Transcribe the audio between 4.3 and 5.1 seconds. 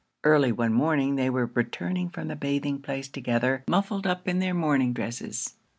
their morning